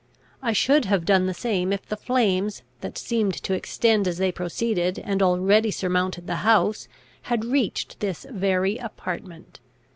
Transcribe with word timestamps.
I 0.41 0.51
should 0.51 0.85
have 0.85 1.05
done 1.05 1.27
the 1.27 1.33
same 1.35 1.71
if 1.71 1.85
the 1.85 1.95
flames 1.95 2.63
that 2.79 2.97
seemed 2.97 3.35
to 3.43 3.53
extend 3.53 4.07
as 4.07 4.17
they 4.17 4.31
proceeded, 4.31 4.97
and 4.97 5.21
already 5.21 5.69
surmounted 5.69 6.25
the 6.25 6.37
house, 6.37 6.87
had 7.29 7.45
reached 7.45 7.99
this 7.99 8.25
very 8.27 8.79
apartment. 8.79 9.59